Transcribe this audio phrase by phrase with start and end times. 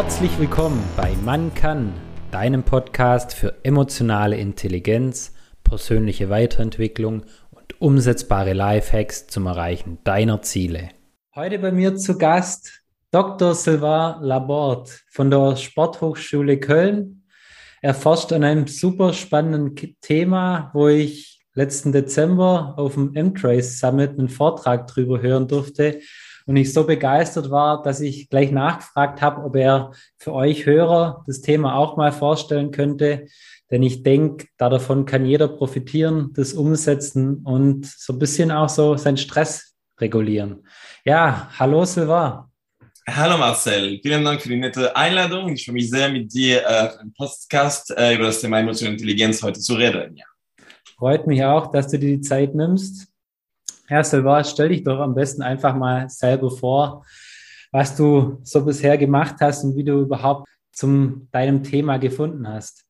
[0.00, 1.92] Herzlich willkommen bei Man kann,
[2.30, 5.34] deinem Podcast für emotionale Intelligenz,
[5.64, 10.90] persönliche Weiterentwicklung und umsetzbare Lifehacks zum Erreichen deiner Ziele.
[11.34, 13.56] Heute bei mir zu Gast Dr.
[13.56, 17.24] Sylvain Laborde von der Sporthochschule Köln.
[17.82, 24.10] Er forscht an einem super spannenden Thema, wo ich letzten Dezember auf dem M-Trace Summit
[24.10, 25.98] einen Vortrag drüber hören durfte
[26.48, 31.22] und ich so begeistert war, dass ich gleich nachgefragt habe, ob er für euch Hörer
[31.26, 33.26] das Thema auch mal vorstellen könnte.
[33.70, 38.96] Denn ich denke, davon kann jeder profitieren, das umsetzen und so ein bisschen auch so
[38.96, 40.66] seinen Stress regulieren.
[41.04, 42.50] Ja, hallo Silva.
[43.06, 45.52] Hallo Marcel, vielen Dank für die nette Einladung.
[45.52, 49.42] Ich freue mich sehr, mit dir äh, im Podcast äh, über das Thema emotionale Intelligenz
[49.42, 50.16] heute zu reden.
[50.16, 50.24] Ja.
[50.96, 53.08] Freut mich auch, dass du dir die Zeit nimmst.
[53.88, 57.06] Herr Silva, stell dich doch am besten einfach mal selber vor,
[57.72, 62.84] was du so bisher gemacht hast und wie du überhaupt zum deinem Thema gefunden hast.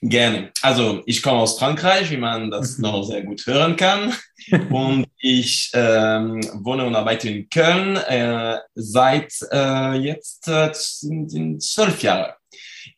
[0.00, 0.52] Gerne.
[0.62, 2.82] Also ich komme aus Frankreich, wie man das mhm.
[2.82, 4.14] noch sehr gut hören kann.
[4.70, 11.62] Und ich ähm, wohne und arbeite in Köln äh, seit äh, jetzt äh, sind, sind
[11.62, 12.36] zwölf Jahre.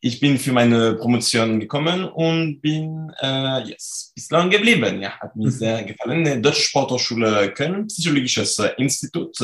[0.00, 5.02] Ich bin für meine Promotion gekommen und bin äh, yes, bislang geblieben.
[5.02, 5.50] Ja, hat mir mhm.
[5.50, 6.24] sehr gefallen.
[6.24, 9.36] Die Deutsche Sporthochschule Köln, Psychologisches äh, Institut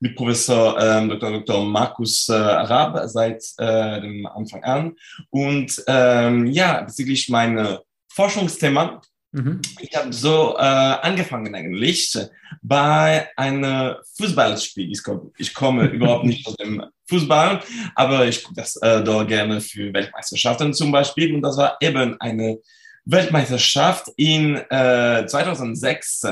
[0.00, 1.32] mit Professor äh, Dr.
[1.40, 1.64] Dr.
[1.64, 4.96] Markus äh, Arab seit äh, dem Anfang an.
[5.30, 9.00] Und ähm, ja, bezüglich meiner Forschungsthema
[9.34, 9.60] Mhm.
[9.80, 12.16] Ich habe so äh, angefangen eigentlich
[12.62, 14.92] bei einem Fußballspiel.
[14.92, 17.60] Ich, komme, ich komme überhaupt nicht aus dem Fußball,
[17.96, 21.34] aber ich gucke das äh, dort gerne für Weltmeisterschaften zum Beispiel.
[21.34, 22.58] Und das war eben eine
[23.06, 26.26] Weltmeisterschaft in äh, 2006,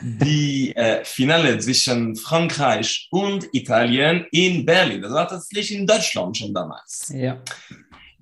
[0.00, 5.02] die äh, Finale zwischen Frankreich und Italien in Berlin.
[5.02, 7.12] Das war tatsächlich in Deutschland schon damals.
[7.12, 7.42] Ja.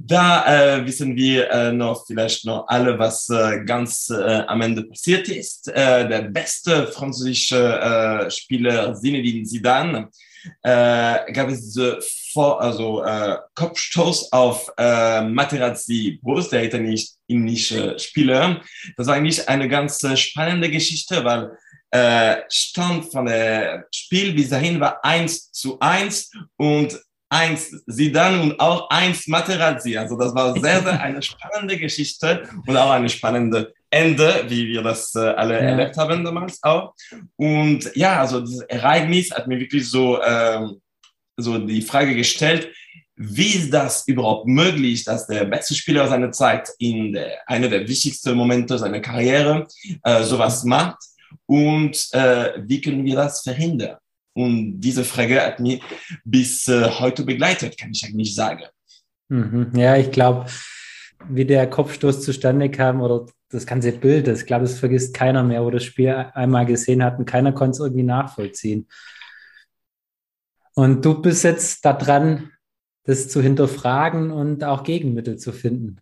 [0.01, 4.85] Da äh, wissen wir äh, noch vielleicht noch alle, was äh, ganz äh, am Ende
[4.85, 5.69] passiert ist.
[5.69, 10.09] Äh, der beste französische äh, Spieler Zinedine Zidane
[10.63, 11.99] äh, gab es diese
[12.33, 18.63] Vor also äh, Kopfstoß auf äh, Materazzi Brust, der italienische Spieler.
[18.97, 21.51] Das war eigentlich eine ganz äh, spannende Geschichte, weil
[21.91, 28.61] äh, Stand von der Spiel bis dahin war eins zu eins und eins Sidan und
[28.61, 29.97] auch eins Materazzi.
[29.97, 34.83] Also das war sehr, sehr eine spannende Geschichte und auch eine spannende Ende, wie wir
[34.83, 35.61] das äh, alle ja.
[35.61, 36.95] erlebt haben damals auch.
[37.37, 40.81] Und ja, also dieses Ereignis hat mir wirklich so, ähm,
[41.37, 42.69] so die Frage gestellt,
[43.17, 47.89] wie ist das überhaupt möglich, dass der beste Spieler seiner Zeit in der, einer der
[47.89, 49.67] wichtigsten Momente seiner Karriere
[50.05, 50.99] äh, sowas macht
[51.47, 53.97] und äh, wie können wir das verhindern?
[54.39, 55.83] Und diese Frage hat mich
[56.25, 58.63] bis äh, heute begleitet, kann ich eigentlich sagen.
[59.29, 59.73] Mhm.
[59.75, 60.47] Ja, ich glaube,
[61.29, 65.65] wie der Kopfstoß zustande kam oder das ganze Bild, ich glaube, das vergisst keiner mehr,
[65.65, 68.87] wo das Spiel einmal gesehen hat und keiner konnte es irgendwie nachvollziehen.
[70.75, 72.53] Und du bist jetzt da dran,
[73.03, 75.97] das zu hinterfragen und auch Gegenmittel zu finden.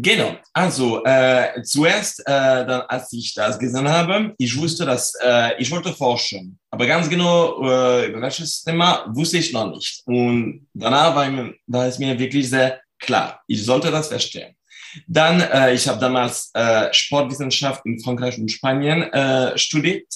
[0.00, 5.60] Genau, also äh, zuerst, äh, dann, als ich das gesehen habe, ich wusste, dass äh,
[5.60, 10.02] ich wollte forschen, aber ganz genau äh, über welches Thema wusste ich noch nicht.
[10.06, 14.54] Und danach war, mir, war es mir wirklich sehr klar, ich sollte das verstehen.
[15.06, 20.06] Dann, äh, ich habe damals äh, Sportwissenschaft in Frankreich und Spanien äh, studiert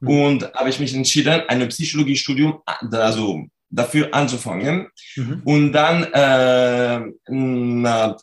[0.00, 0.08] mhm.
[0.08, 2.60] und habe ich mich entschieden, ein Psychologiestudium,
[2.92, 3.44] also
[3.74, 4.88] dafür anzufangen.
[5.16, 5.42] Mhm.
[5.44, 7.00] Und dann, äh,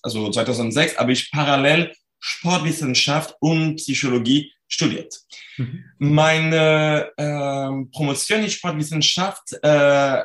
[0.01, 5.19] also 2006, habe ich parallel Sportwissenschaft und Psychologie studiert.
[5.57, 5.83] Mhm.
[5.97, 10.23] Meine äh, Promotion in Sportwissenschaft äh,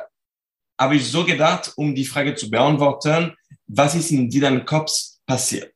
[0.79, 3.33] habe ich so gedacht, um die Frage zu beantworten,
[3.67, 4.91] was ist in deinem Kopf
[5.25, 5.73] passiert?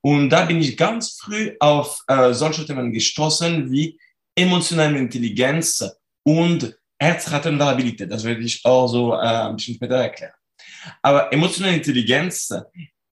[0.00, 3.98] Und da bin ich ganz früh auf äh, solche Themen gestoßen wie
[4.34, 5.84] emotionale Intelligenz
[6.24, 10.32] und Herzratenvariabilität, das werde ich auch so äh, ein bisschen später erklären.
[11.02, 12.52] Aber emotionale Intelligenz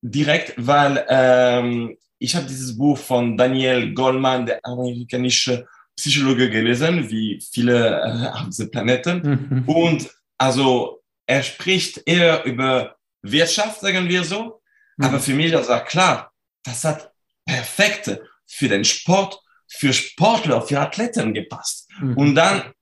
[0.03, 5.67] direkt, weil ähm, ich habe dieses Buch von Daniel Goldman, der amerikanische
[5.97, 9.23] Psychologe, gelesen, wie viele äh, auf diesem Planeten.
[9.49, 9.69] Mhm.
[9.69, 14.61] Und also er spricht eher über Wirtschaft, sagen wir so.
[14.97, 15.05] Mhm.
[15.05, 16.33] Aber für mich das war klar,
[16.65, 17.11] das hat
[17.47, 21.89] perfekt für den Sport, für Sportler, für Athleten gepasst.
[22.01, 22.17] Mhm.
[22.17, 22.73] Und dann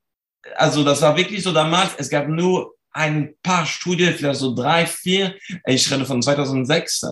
[0.56, 4.86] also das war wirklich so damals, es gab nur ein paar Studien, vielleicht so drei,
[4.86, 5.34] vier,
[5.66, 7.02] ich rede von 2006.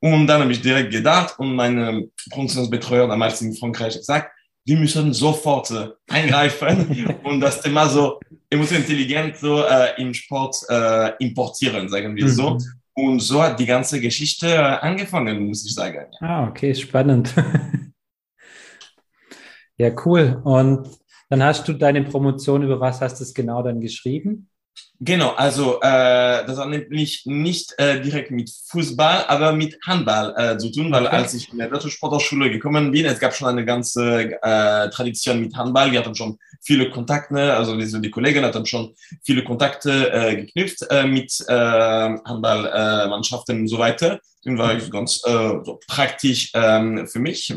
[0.00, 4.30] Und dann habe ich direkt gedacht und meine Promotionsbetreuer damals in Frankreich gesagt,
[4.64, 8.20] wir müssen sofort äh, eingreifen und das Thema so
[8.50, 12.50] emotional intelligent so äh, im Sport äh, importieren, sagen wir so.
[12.50, 12.64] Mhm.
[12.94, 16.06] Und so hat die ganze Geschichte äh, angefangen, muss ich sagen.
[16.20, 17.34] Ah, okay, spannend.
[19.76, 20.40] ja, cool.
[20.44, 20.88] Und
[21.28, 24.48] dann hast du deine Promotion, über was hast du es genau dann geschrieben?
[25.00, 30.58] Genau, also äh, das hat nämlich nicht äh, direkt mit Fußball, aber mit Handball äh,
[30.58, 31.16] zu tun, weil okay.
[31.16, 35.40] als ich in der Deutschen Sporthochschule gekommen bin, es gab schon eine ganze äh, Tradition
[35.40, 35.92] mit Handball.
[35.92, 40.84] Wir hatten schon viele Kontakte, also die, die Kollegen hatten schon viele Kontakte äh, geknüpft
[40.90, 44.20] äh, mit äh, Handballmannschaften äh, und so weiter.
[44.44, 47.52] Das war ganz äh, so praktisch ähm, für mich.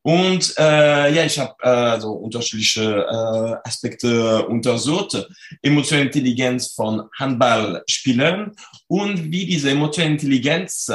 [0.00, 5.28] Und äh, ja, ich habe äh, so unterschiedliche äh, Aspekte untersucht.
[5.60, 8.52] Emotionale Intelligenz von Handballspielern
[8.86, 10.90] und wie diese emotionale Intelligenz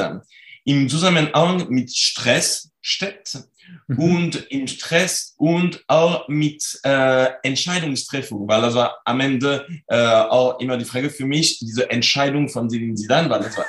[0.64, 3.55] im Zusammenhang mit Stress steht mhm.
[3.88, 10.58] Und im Stress und auch mit äh, Entscheidungstreffung, weil das war am Ende äh, auch
[10.60, 13.66] immer die Frage für mich, diese Entscheidung von Zinedine Zidane, weil das war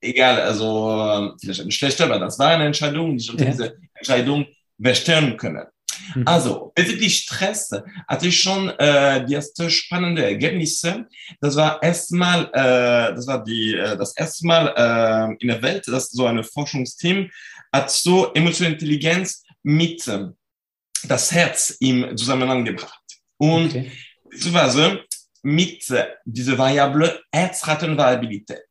[0.00, 3.44] egal, also vielleicht eine schlechte, aber das war eine Entscheidung, die ich ja.
[3.44, 4.46] diese Entscheidung
[4.78, 5.66] bestellen können.
[6.14, 6.22] Mhm.
[6.26, 7.70] Also, bezüglich Stress
[8.08, 11.06] hatte ich schon äh, die erste spannende Ergebnisse.
[11.40, 15.86] Das war erstmal, äh, das war die, äh, das erste Mal äh, in der Welt,
[15.88, 17.30] dass so ein Forschungsteam
[17.72, 20.26] hat so emotionale Intelligenz mit äh,
[21.04, 23.00] das Herz im Zusammenhang gebracht.
[23.38, 23.92] Und okay.
[24.28, 25.04] beziehungsweise
[25.42, 28.66] mit äh, dieser Variable Herzratenvariabilität,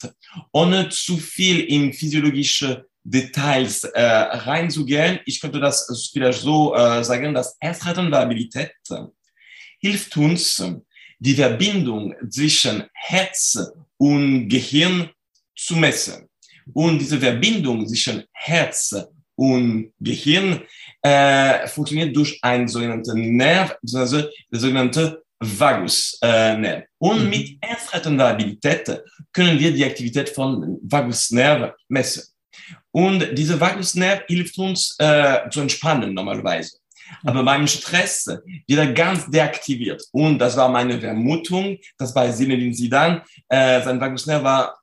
[0.51, 5.19] ohne zu viel in physiologische Details äh, reinzugehen.
[5.25, 8.71] Ich könnte das vielleicht so äh, sagen, dass Herzratenvariabilität
[9.79, 10.63] hilft uns,
[11.19, 13.57] die Verbindung zwischen Herz
[13.97, 15.09] und Gehirn
[15.55, 16.29] zu messen.
[16.73, 18.95] Und diese Verbindung zwischen Herz
[19.35, 20.61] und Gehirn
[21.01, 26.63] äh, funktioniert durch einen sogenannten Nerv, also der sogenannte Vagusnerv.
[26.63, 27.29] Äh, und mhm.
[27.29, 29.01] mit Herzratenvariabilität
[29.31, 32.28] können wir die Aktivität von Vagusnerv messen.
[32.91, 36.77] Und diese Vagusnerv hilft uns äh, zu entspannen normalerweise.
[37.23, 38.27] Aber beim Stress
[38.67, 40.03] wird er ganz deaktiviert.
[40.11, 44.79] Und das war meine Vermutung, dass bei Zinedine Zidane äh, sein Vagusnerv war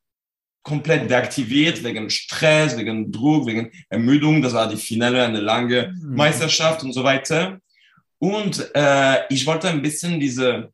[0.63, 4.43] komplett deaktiviert wegen Stress, wegen Druck, wegen Ermüdung.
[4.43, 6.17] Das war die Finale, eine lange mhm.
[6.17, 7.61] Meisterschaft und so weiter.
[8.19, 10.73] Und äh, ich wollte ein bisschen diese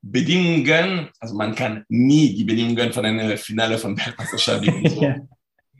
[0.00, 5.16] Bedingungen, also man kann nie die Bedingungen von einer Finale von Weltmeisterschaft so ja.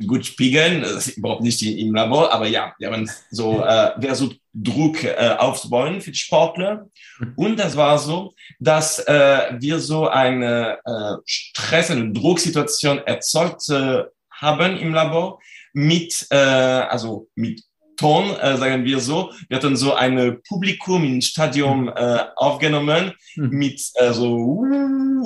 [0.07, 4.39] Gut spiegeln, das ist überhaupt nicht im Labor, aber ja, wir haben so äh, versucht,
[4.55, 6.89] Druck äh, aufzubauen für die Sportler.
[7.37, 14.05] Und das war so, dass äh, wir so eine äh, Stress- und Drucksituation erzeugt äh,
[14.31, 15.41] haben im Labor
[15.73, 17.63] mit, äh, also mit
[17.97, 19.31] Ton, äh, sagen wir so.
[19.49, 23.51] Wir hatten so ein Publikum im Stadion äh, aufgenommen hm.
[23.51, 24.65] mit äh, so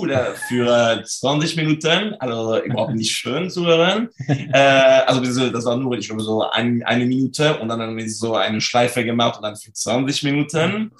[0.06, 4.08] uh, für 20 Minuten, also überhaupt nicht schön zu hören.
[4.28, 8.10] äh, also das war nur, ich glaube, so ein, eine Minute und dann haben wir
[8.10, 10.92] so eine Schleife gemacht und dann für 20 Minuten.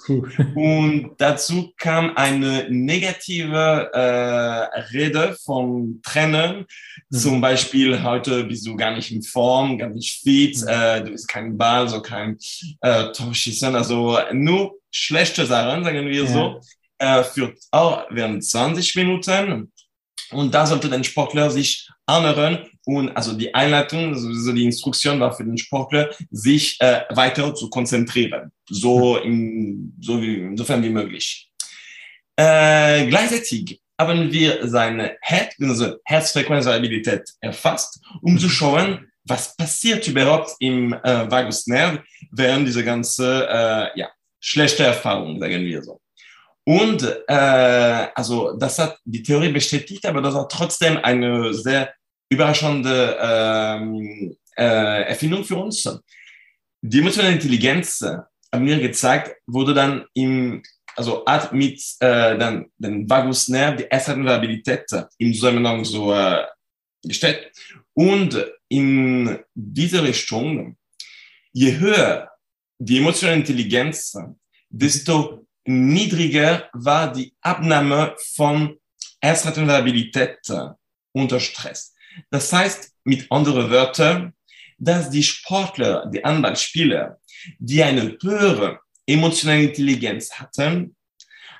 [0.55, 6.65] und dazu kam eine negative äh, Rede von Trainern,
[7.11, 7.19] hm.
[7.19, 10.67] zum Beispiel heute bist du gar nicht in Form, gar nicht fit, hm.
[10.67, 12.37] äh, du bist kein Ball, so kein
[12.81, 16.27] äh, Torschießen, also nur schlechte Sachen, sagen wir ja.
[16.27, 16.61] so,
[16.99, 19.71] äh, für auch während 20 Minuten.
[20.31, 25.31] Und da sollte der Sportler sich anhören und also die Einleitung, also die Instruktion war
[25.31, 31.49] für den Sportler, sich äh, weiter zu konzentrieren, so in, so wie, insofern wie möglich.
[32.35, 40.51] Äh, gleichzeitig haben wir seine Herz, also Herzfrequenzvariabilität erfasst, um zu schauen, was passiert überhaupt
[40.59, 41.99] im äh, Vagusnerv
[42.31, 45.99] während dieser ganze äh, ja, schlechte Erfahrung, sagen wir so.
[46.69, 47.33] Und äh,
[48.13, 51.91] also das hat die Theorie bestätigt, aber das hat trotzdem eine sehr
[52.31, 55.89] überraschende ähm, äh, Erfindung für uns.
[56.81, 58.01] Die emotionale Intelligenz,
[58.53, 60.61] haben wir gezeigt, wurde dann im
[60.95, 64.85] also hat mit äh, dann den Vagusnerv die Essentialität
[65.17, 66.45] im Zusammenhang so äh,
[67.03, 67.51] gestellt.
[67.95, 70.77] Und in diese Richtung,
[71.51, 72.29] je höher
[72.77, 74.15] die emotionale Intelligenz,
[74.69, 78.77] desto niedriger war die Abnahme von
[79.21, 80.39] Herzratenvariabilität
[81.11, 81.93] unter Stress.
[82.31, 84.33] Das heißt, mit anderen Wörtern,
[84.79, 87.19] dass die Sportler, die Handballspieler,
[87.59, 90.95] die eine höhere emotionale Intelligenz hatten,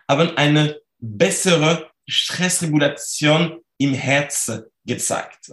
[0.07, 4.51] haben eine bessere Stressregulation im Herz
[4.85, 5.51] gezeigt.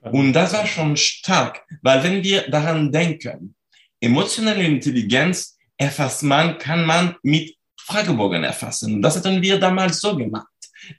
[0.00, 3.54] Und das war schon stark, weil wenn wir daran denken,
[4.00, 9.02] emotionale Intelligenz erfasst man, kann man mit Fragebogen erfassen.
[9.02, 10.46] Das hatten wir damals so gemacht.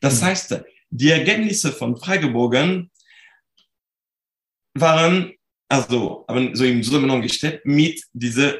[0.01, 0.25] Das mhm.
[0.25, 2.91] heißt, die Ergebnisse von Fragebogen
[4.77, 5.35] waren
[5.69, 8.53] also haben so im Zusammenhang gestellt mit diesen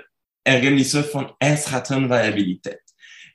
[0.44, 2.80] Ergebnissen von S-Ratenvariabilität.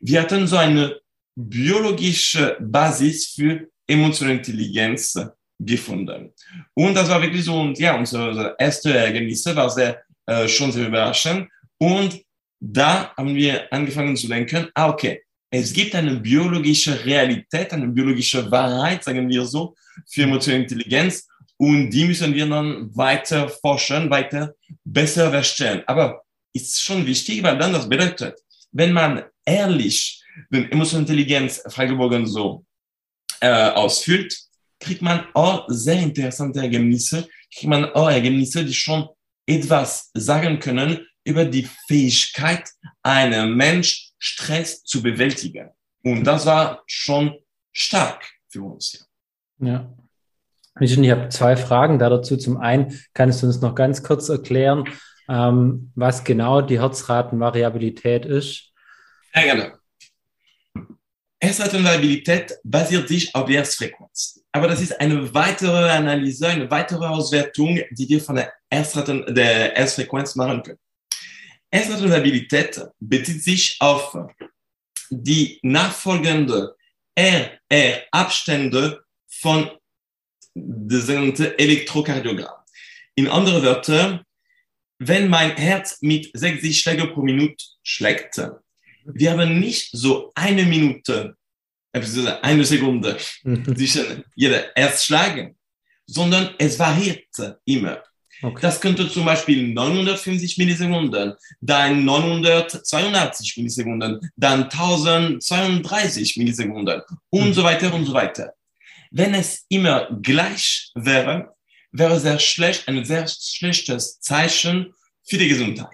[0.01, 1.01] Wir hatten so eine
[1.37, 5.19] biologische Basis für emotionale Intelligenz
[5.59, 6.33] gefunden.
[6.75, 10.87] Und das war wirklich so, und ja, unsere erste Ergebnisse war sehr, äh, schon sehr
[10.87, 11.49] überraschend.
[11.79, 12.23] Und
[12.61, 18.49] da haben wir angefangen zu denken, ah, okay, es gibt eine biologische Realität, eine biologische
[18.51, 19.75] Wahrheit, sagen wir so,
[20.09, 21.27] für emotionale Intelligenz.
[21.57, 25.83] Und die müssen wir dann weiter forschen, weiter besser verstehen.
[25.87, 28.39] Aber ist schon wichtig, weil dann das bedeutet,
[28.73, 32.65] wenn man ehrlich den emotionale Intelligenz Fragebogen so
[33.41, 34.37] äh, ausfüllt,
[34.79, 39.09] kriegt man auch sehr interessante Ergebnisse, kriegt man auch Ergebnisse, die schon
[39.47, 42.69] etwas sagen können über die Fähigkeit
[43.03, 45.71] einer Mensch, Stress zu bewältigen.
[46.03, 47.37] Und das war schon
[47.73, 49.09] stark für uns.
[49.59, 49.67] Ja.
[49.67, 49.97] ja.
[50.81, 52.37] Ich habe zwei Fragen dazu.
[52.37, 54.85] Zum einen, kannst du uns noch ganz kurz erklären,
[55.29, 58.73] ähm, was genau die Herzratenvariabilität ist?
[59.35, 59.79] Ja, gerne.
[61.43, 64.43] Herzratenvariabilität basiert sich auf Herzfrequenz.
[64.53, 69.73] Aber das ist eine weitere Analyse, eine weitere Auswertung, die wir von der, Herzraten, der
[69.75, 70.79] Herzfrequenz machen können.
[71.73, 74.17] Herzratenvariabilität bezieht sich auf
[75.11, 76.75] die nachfolgende
[77.17, 79.71] RR-Abstände von
[80.55, 82.61] der sogenannten Elektrokardiogramm.
[83.15, 84.25] In anderen Wörtern,
[84.99, 88.41] wenn mein Herz mit 60 Schlägen pro Minute schlägt,
[89.05, 91.37] wir haben nicht so eine Minute,
[91.93, 93.77] eine Sekunde mhm.
[93.77, 95.55] zwischen jeder Erstschlag,
[96.07, 97.27] sondern es variiert
[97.65, 98.03] immer.
[98.43, 98.61] Okay.
[98.63, 107.53] Das könnte zum Beispiel 950 Millisekunden, dann 982 Millisekunden, dann 1032 Millisekunden und mhm.
[107.53, 108.55] so weiter und so weiter.
[109.11, 111.55] Wenn es immer gleich wäre,
[111.93, 114.95] wäre sehr schlecht, ein sehr schlechtes Zeichen
[115.25, 115.89] für die Gesundheit.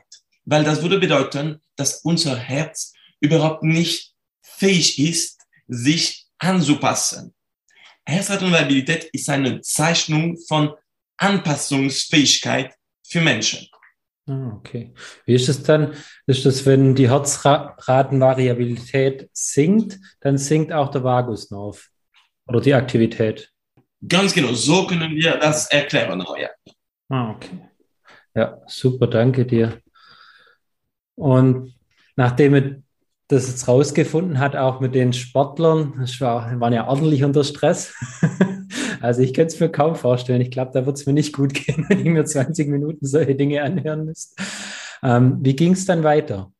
[0.44, 4.12] Weil das würde bedeuten, dass unser Herz überhaupt nicht
[4.42, 7.34] fähig ist, sich anzupassen.
[8.04, 10.74] Herzrhythmusstabilität ist eine Zeichnung von
[11.18, 12.75] Anpassungsfähigkeit
[13.06, 13.68] für Menschen.
[14.28, 14.92] Ah, okay.
[15.25, 15.94] Wie ist es dann?
[16.26, 21.88] Ist das, wenn die Herzratenvariabilität sinkt, dann sinkt auch der Vagusnerv
[22.49, 23.52] oder die Aktivität?
[24.06, 26.23] Ganz genau, so können wir das erklären.
[26.38, 26.50] Ja.
[27.08, 27.70] Ah, okay.
[28.35, 29.80] Ja, super, danke dir.
[31.14, 31.75] Und
[32.16, 32.82] nachdem
[33.28, 37.94] das jetzt rausgefunden hat, auch mit den Sportlern, das war, waren ja ordentlich unter Stress.
[39.00, 40.40] also ich könnte es mir kaum vorstellen.
[40.40, 43.34] Ich glaube, da wird es mir nicht gut gehen, wenn ich mir 20 Minuten solche
[43.34, 44.42] Dinge anhören müsste.
[45.02, 46.52] Ähm, wie ging es dann weiter?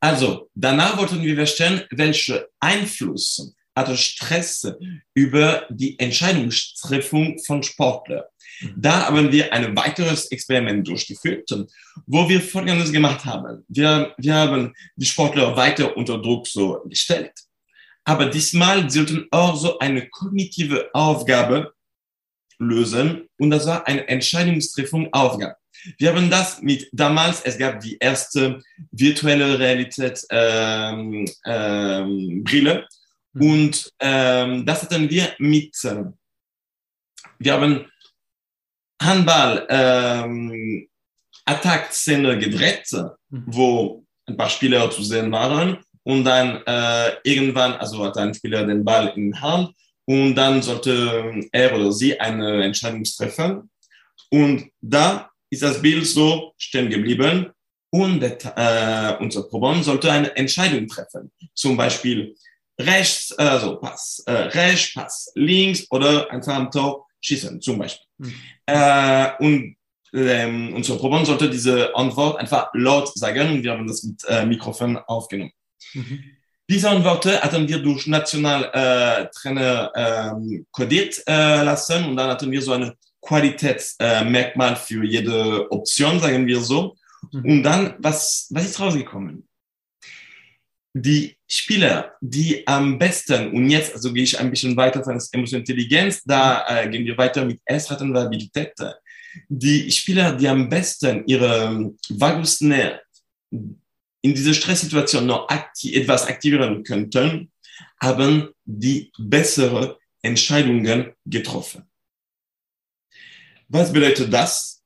[0.00, 4.72] Also, danach wollten wir verstehen, welche Einfluss hatte Stress
[5.14, 8.24] über die Entscheidungstreffung von Sportlern.
[8.76, 11.48] Da haben wir ein weiteres Experiment durchgeführt,
[12.06, 13.64] wo wir Folgendes gemacht haben.
[13.68, 17.32] Wir, wir haben die Sportler weiter unter Druck so gestellt.
[18.08, 21.74] Aber diesmal sollten auch so eine kognitive Aufgabe
[22.58, 25.56] lösen und das war eine Entscheidungstreffung Aufgabe.
[25.98, 28.62] Wir haben das mit damals, es gab die erste
[28.92, 32.88] virtuelle Realität ähm, ähm, Brille
[33.34, 36.04] und ähm, das hatten wir mit, äh,
[37.38, 37.92] wir haben
[39.02, 40.88] Handball ähm,
[41.44, 42.90] Attack-Szene gedreht,
[43.28, 43.44] mhm.
[43.48, 45.76] wo ein paar Spieler zu sehen waren
[46.08, 49.74] und dann äh, irgendwann, also hat ein Spieler den Ball in der Hand
[50.06, 53.70] und dann sollte er oder sie eine Entscheidung treffen
[54.30, 57.50] und da ist das Bild so stehen geblieben
[57.90, 61.30] und äh, unser Proband sollte eine Entscheidung treffen.
[61.54, 62.34] Zum Beispiel
[62.80, 68.06] rechts, also Pass, äh, rechts, Pass, links oder einfach am Tor schießen, zum Beispiel.
[68.16, 68.34] Mhm.
[68.64, 69.76] Äh, und
[70.14, 74.46] ähm, unser Proband sollte diese Antwort einfach laut sagen und wir haben das mit äh,
[74.46, 75.52] Mikrofon aufgenommen.
[75.94, 76.24] Mhm.
[76.70, 82.60] Diese Antworten hatten wir durch Nationaltrainer äh, ähm, kodiert äh, lassen und dann hatten wir
[82.60, 86.94] so eine Qualitätsmerkmal äh, für jede Option, sagen wir so.
[87.32, 87.50] Mhm.
[87.50, 89.48] Und dann, was, was ist rausgekommen?
[91.02, 95.26] die Spieler, die am besten, und jetzt also gehe ich ein bisschen weiter von der
[95.32, 98.74] emotionalen Intelligenz, da äh, gehen wir weiter mit S-Ratenvariabilität.
[99.48, 103.00] Die Spieler, die am besten ihre Vagusnerv
[104.28, 107.50] in dieser Stresssituation noch akti etwas aktivieren könnten,
[108.00, 111.84] haben die bessere Entscheidungen getroffen.
[113.68, 114.78] Was bedeutet das?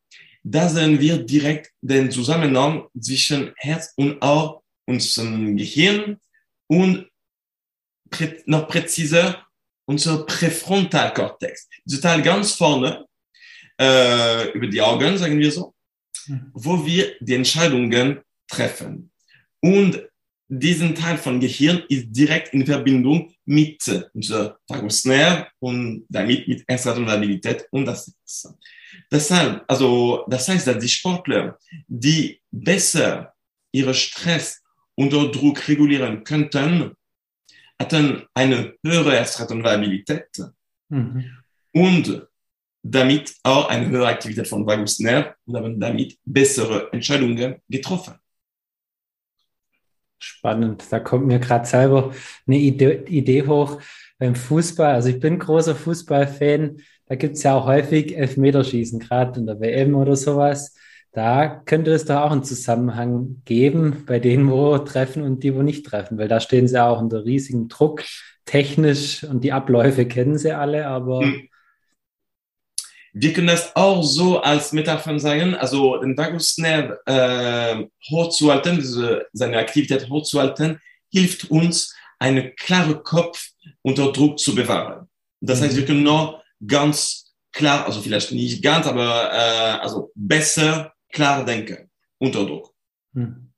[0.43, 6.19] da sehen wir direkt den Zusammenhang zwischen Herz und Ohr, unserem Gehirn
[6.67, 7.09] und
[8.11, 9.47] prä noch präziser
[9.85, 11.69] unser Präfrontalkortex.
[11.85, 13.05] Das Teil ganz vorne,
[13.81, 15.75] äh, über die Augen, sagen wir so,
[16.27, 16.51] mhm.
[16.55, 19.12] wo wir die Entscheidungen treffen.
[19.63, 20.03] Und
[20.49, 27.67] diesen Teil von Gehirn ist direkt in Verbindung mit unser Vagusnerv und damit mit Extratonalität
[27.71, 28.55] und das Sex.
[29.11, 33.33] Deshalb, also, das heißt, dass die Sportler, die besser
[33.73, 34.61] ihre Stress
[34.95, 36.93] unter Druck regulieren könnten,
[37.79, 40.29] hatten eine höhere Extratonalität
[40.91, 41.25] mhm.
[41.73, 42.27] und
[42.83, 48.15] damit auch eine höhere Aktivität von Vagusnerv und haben damit bessere Entscheidungen getroffen.
[50.23, 50.85] Spannend.
[50.91, 52.13] Da kommt mir gerade selber
[52.47, 53.81] eine Idee, Idee, hoch
[54.21, 54.95] beim Fußball.
[54.95, 56.77] Also ich bin großer Fußballfan.
[57.07, 60.77] Da gibt es ja auch häufig Elfmeterschießen, gerade in der WM oder sowas.
[61.11, 65.63] Da könnte es doch auch einen Zusammenhang geben bei denen, wo treffen und die, wo
[65.63, 68.05] nicht treffen, weil da stehen sie auch unter riesigem Druck,
[68.45, 71.49] technisch und die Abläufe kennen sie alle, aber hm.
[73.13, 79.59] Wir können das auch so als Metapher sagen, also den Vagusnerv äh, hochzuhalten, diese, seine
[79.59, 83.51] Aktivität hochzuhalten, hilft uns, einen klaren Kopf
[83.83, 85.09] unter Druck zu bewahren.
[85.41, 90.93] Das heißt, wir können noch ganz klar, also vielleicht nicht ganz, aber äh, also besser
[91.11, 92.73] klar denken unter Druck.
[93.15, 93.53] Hm.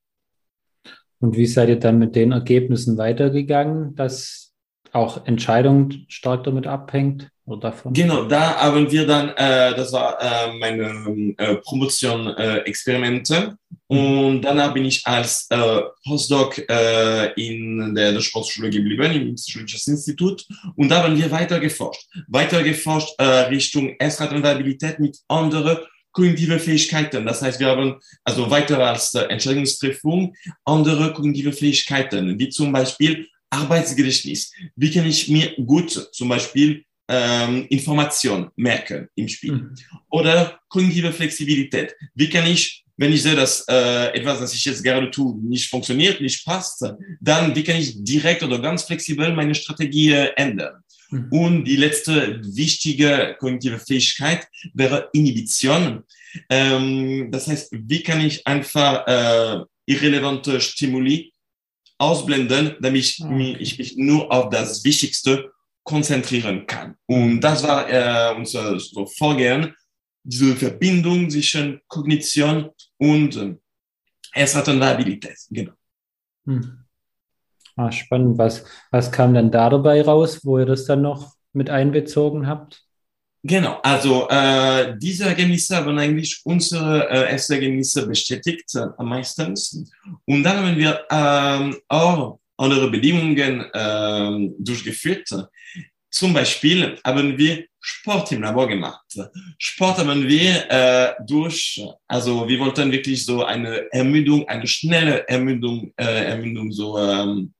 [1.20, 4.53] Und wie seid ihr dann mit den Ergebnissen weitergegangen, dass
[4.94, 7.30] auch Entscheidung stark damit abhängt?
[7.46, 7.92] oder davon?
[7.92, 13.34] Genau, da haben wir dann, äh, das war äh, meine äh, Promotion-Experimente.
[13.34, 13.50] Äh,
[13.86, 19.86] und danach bin ich als äh, Postdoc äh, in der, der Sportschule geblieben, im Psychologisches
[19.86, 20.46] Institut.
[20.76, 22.08] Und da haben wir weiter geforscht.
[22.28, 25.78] Weiter geforscht äh, Richtung Extratonalität mit anderen
[26.12, 27.26] kognitive Fähigkeiten.
[27.26, 30.34] Das heißt, wir haben also weiter als äh, Entscheidungstreffung
[30.64, 34.52] andere kognitive Fähigkeiten, wie zum Beispiel Arbeitsgedächtnis.
[34.76, 39.52] Wie kann ich mir gut zum Beispiel ähm, Information merken im Spiel.
[39.52, 39.74] Mhm.
[40.10, 41.94] Oder kognitive Flexibilität.
[42.14, 45.68] Wie kann ich, wenn ich sehe, dass äh, etwas, das ich jetzt gerade tue, nicht
[45.68, 46.84] funktioniert, nicht passt,
[47.20, 50.82] dann wie kann ich direkt oder ganz flexibel meine Strategie äh, ändern?
[51.10, 51.28] Mhm.
[51.30, 56.04] Und die letzte wichtige kognitive Fähigkeit wäre Inhibition.
[56.48, 61.33] Ähm, das heißt, wie kann ich einfach äh, irrelevante Stimuli
[61.98, 63.56] ausblenden, damit ich, okay.
[63.58, 65.50] ich mich nur auf das Wichtigste
[65.84, 66.96] konzentrieren kann.
[67.06, 69.74] Und das war äh, unser so Vorgehen,
[70.22, 73.54] diese Verbindung zwischen Kognition und äh,
[74.32, 75.36] Ersatzabilität.
[75.50, 75.72] Genau.
[76.46, 76.84] Hm.
[77.76, 78.38] Ah, spannend.
[78.38, 82.84] Was, was kam denn da dabei raus, wo ihr das dann noch mit einbezogen habt?
[83.46, 89.54] Genau, also äh, diese Ergebnisse haben eigentlich unsere äh, ersten Ergebnisse bestätigt äh, am meisten.
[90.24, 95.28] Und dann haben wir äh, auch andere Bedingungen äh, durchgeführt.
[96.10, 99.04] Zum Beispiel haben wir Sport im Labor gemacht.
[99.58, 105.92] Sport haben wir äh, durch, also wir wollten wirklich so eine Ermüdung, eine schnelle Ermüdung,
[105.98, 107.52] äh, Ermüdung so ähm,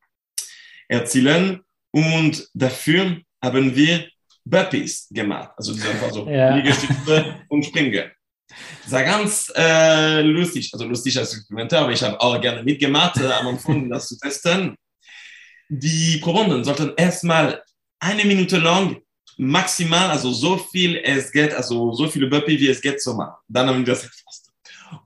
[0.88, 1.61] erzielen.
[1.90, 4.09] Und dafür haben wir
[4.44, 5.50] Burpees gemacht.
[5.57, 6.57] Also einfach so ja.
[6.57, 8.11] Liegestütze und Springen.
[8.83, 13.16] Das war ganz äh, lustig, also lustig als Experiment, aber ich habe auch gerne mitgemacht,
[13.16, 14.76] äh, am Anfang das zu testen.
[15.68, 17.62] Die Probanden sollten erstmal
[17.98, 19.00] eine Minute lang
[19.38, 23.35] maximal, also so viel es geht, also so viele Burpee wie es geht zu machen.
[23.48, 24.52] Dann haben wir das erfasst.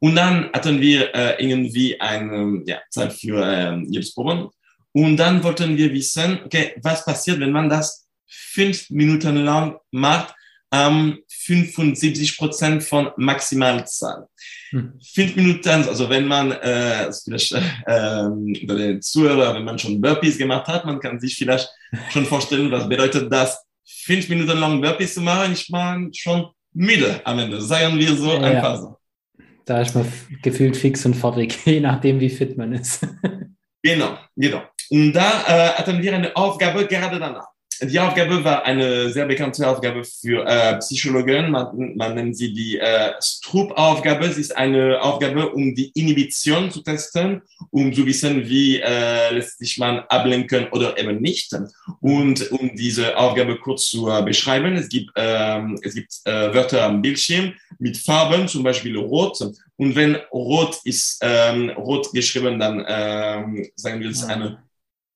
[0.01, 4.49] Und dann hatten wir äh, irgendwie eine ja, Zeit für äh, jedes Proben.
[4.93, 10.35] Und dann wollten wir wissen, okay, was passiert, wenn man das fünf Minuten lang macht,
[10.71, 14.27] ähm, 75 Prozent von Maximalzahl.
[14.71, 14.99] Hm.
[15.15, 18.29] Fünf Minuten, also wenn man, äh, vielleicht äh,
[18.67, 21.69] den Zuhörer, wenn man schon Burpees gemacht hat, man kann sich vielleicht
[22.11, 25.53] schon vorstellen, was bedeutet das, fünf Minuten lang Burpees zu machen.
[25.53, 28.97] Ich war schon müde am Ende, sagen wir so ja, einfach so.
[29.65, 30.11] Da ist man
[30.43, 33.07] gefühlt fix und fertig, je nachdem, wie fit man ist.
[33.83, 34.63] genau, genau.
[34.91, 37.49] Und da äh, hatten wir eine Aufgabe gerade danach.
[37.81, 41.53] Die Aufgabe war eine sehr bekannte Aufgabe für äh, Psychologen.
[41.53, 44.27] Man, man nennt sie die äh, Stroop-Aufgabe.
[44.27, 49.59] Es ist eine Aufgabe, um die Inhibition zu testen, um zu wissen, wie äh, lässt
[49.59, 51.55] sich man ablenken oder eben nicht.
[52.01, 56.85] Und um diese Aufgabe kurz zu äh, beschreiben, es gibt, ähm, es gibt äh, Wörter
[56.85, 59.39] am Bildschirm mit Farben, zum Beispiel rot.
[59.77, 64.68] Und wenn rot ist, ähm, rot geschrieben, dann ähm, sagen wir es eine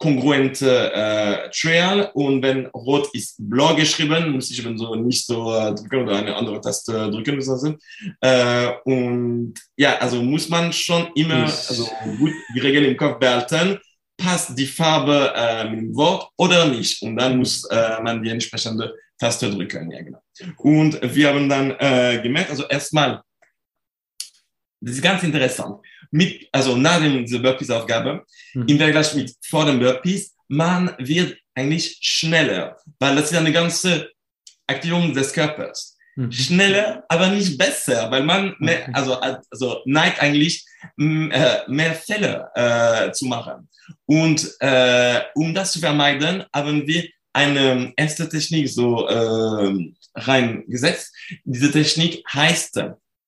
[0.03, 5.55] kongruente äh, Trail und wenn rot ist blau geschrieben, muss ich eben so nicht so
[5.55, 7.79] äh, drücken oder eine andere Taste drücken müssen.
[8.21, 11.89] Äh, und ja, also muss man schon immer also
[12.19, 13.79] gut die Regeln im Kopf behalten,
[14.17, 17.01] passt die Farbe äh, mit dem Wort oder nicht.
[17.03, 19.89] Und dann muss äh, man die entsprechende Taste drücken.
[19.93, 20.21] Ja, genau.
[20.57, 23.23] Und wir haben dann äh, gemerkt, also erstmal,
[24.81, 25.77] das ist ganz interessant
[26.13, 28.67] mit, also nach dem, Burpees-Aufgabe, mhm.
[28.69, 34.11] im Vergleich mit vor dem Burpees, man wird eigentlich schneller, weil das ist eine ganze
[34.67, 35.97] Aktivierung des Körpers.
[36.15, 36.31] Mhm.
[36.31, 40.65] Schneller, aber nicht besser, weil man mehr, also, also neigt eigentlich
[40.99, 43.69] äh, mehr Fälle äh, zu machen.
[44.05, 51.15] Und äh, um das zu vermeiden, haben wir eine erste Technik so äh, reingesetzt.
[51.45, 52.83] Diese Technik heißt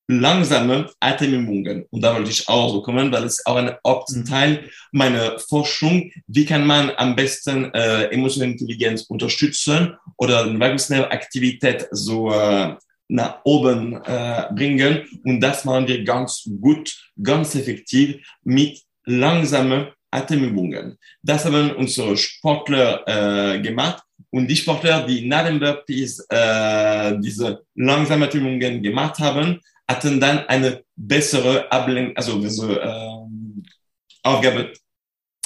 [0.09, 1.87] langsame Atemübungen.
[1.91, 6.45] Und da wollte ich auch so kommen, weil es auch ein Hauptteil meiner Forschung, wie
[6.45, 12.75] kann man am besten äh, emotionale Intelligenz unterstützen oder eine Aktivität so äh,
[13.09, 15.03] nach oben äh, bringen.
[15.25, 20.99] Und das machen wir ganz gut, ganz effektiv mit langsamen Atemübungen.
[21.23, 24.03] Das haben unsere Sportler äh, gemacht.
[24.31, 30.47] Und die Sportler, die nach dem Burpees äh, diese langsamen Atemübungen gemacht haben, hatten dann
[30.49, 33.63] eine bessere Ablenkung, also diese ähm,
[34.23, 34.73] Aufgabe,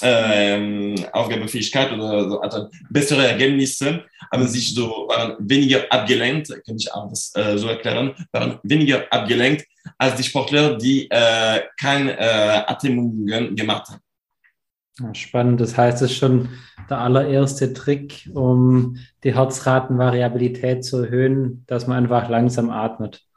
[0.01, 6.93] ähm, Aufgabefähigkeit oder so, hatten bessere Ergebnisse, haben sich so waren weniger abgelenkt, kann ich
[6.93, 12.63] auch das äh, so erklären, waren weniger abgelenkt als die Sportler, die äh, keine äh,
[12.67, 15.15] Atemübungen gemacht haben.
[15.15, 16.49] Spannend, das heißt, es ist schon
[16.91, 23.28] der allererste Trick, um die Herzratenvariabilität zu erhöhen, dass man einfach langsam atmet.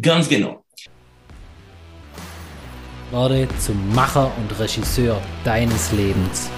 [0.00, 0.64] Ganz genau.
[3.10, 6.48] Werde zum Macher und Regisseur deines Lebens.